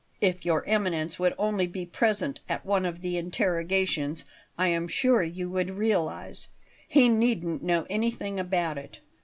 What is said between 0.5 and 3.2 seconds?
Eminence would only be present at one of the